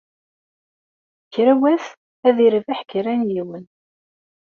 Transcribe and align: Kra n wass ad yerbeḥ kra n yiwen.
Kra 1.33 1.53
n 1.55 1.59
wass 1.61 1.85
ad 2.27 2.37
yerbeḥ 2.41 2.79
kra 2.89 3.13
n 3.19 3.21
yiwen. 3.31 3.65